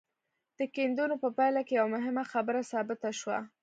د 0.57 0.59
کيندنو 0.75 1.15
په 1.23 1.29
پايله 1.37 1.61
کې 1.67 1.73
يوه 1.79 1.89
مهمه 1.95 2.23
خبره 2.31 2.61
ثابته 2.71 3.09
شوه. 3.19 3.37